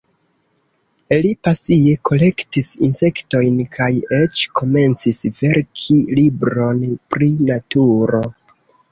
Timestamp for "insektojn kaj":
2.87-3.89